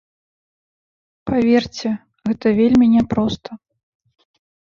[1.31, 1.89] Паверце,
[2.29, 3.49] гэта вельмі няпроста.